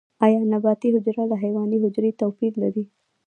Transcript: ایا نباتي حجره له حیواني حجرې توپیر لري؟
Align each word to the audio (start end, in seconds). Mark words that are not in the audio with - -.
ایا 0.25 0.41
نباتي 0.51 0.87
حجره 0.95 1.23
له 1.31 1.35
حیواني 1.43 1.77
حجرې 1.83 2.11
توپیر 2.21 2.53
لري؟ 2.63 2.83